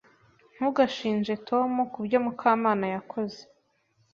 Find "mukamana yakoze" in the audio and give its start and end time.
2.25-3.39